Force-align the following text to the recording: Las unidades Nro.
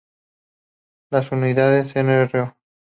Las 1.11 1.31
unidades 1.31 1.93
Nro. 1.95 2.57